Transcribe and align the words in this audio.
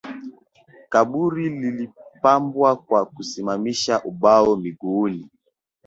Kaburi 0.89 1.49
lilipambwa 1.49 2.75
kwa 2.75 3.05
kusimamisha 3.05 4.03
ubao 4.03 4.55
mguuni 4.57 5.27